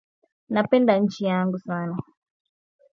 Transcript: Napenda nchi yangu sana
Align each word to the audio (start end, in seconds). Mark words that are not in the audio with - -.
Napenda 0.49 0.97
nchi 0.97 1.25
yangu 1.25 1.59
sana 1.59 1.97